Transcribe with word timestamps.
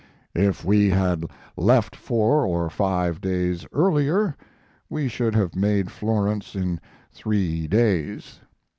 If 0.33 0.65
we 0.65 0.89
had 0.89 1.25
left 1.55 1.95
four 1.95 2.43
or 2.43 2.71
five 2.71 3.21
days 3.21 3.67
earlier 3.71 4.35
we 4.89 5.07
should 5.07 5.35
have 5.35 5.55
made 5.55 5.91
Florence 5.91 6.55
in 6.55 6.79
three 7.11 7.67
days. 7.67 8.39